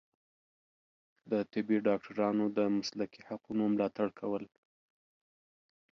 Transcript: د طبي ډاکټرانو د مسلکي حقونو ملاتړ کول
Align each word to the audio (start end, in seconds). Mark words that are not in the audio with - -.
د 1.29 1.31
طبي 1.51 1.77
ډاکټرانو 1.87 2.45
د 2.57 2.59
مسلکي 2.77 3.21
حقونو 3.29 3.63
ملاتړ 3.73 4.07
کول 4.19 4.43